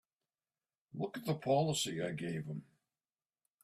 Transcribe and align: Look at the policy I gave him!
Look 0.95 1.17
at 1.17 1.25
the 1.25 1.35
policy 1.35 2.01
I 2.01 2.13
gave 2.13 2.45
him! 2.47 2.65